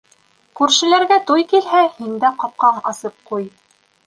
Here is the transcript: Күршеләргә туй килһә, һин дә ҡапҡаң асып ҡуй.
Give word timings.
Күршеләргә 0.61 1.17
туй 1.27 1.45
килһә, 1.51 1.83
һин 1.99 2.17
дә 2.25 2.33
ҡапҡаң 2.45 2.81
асып 2.95 3.23
ҡуй. 3.31 3.49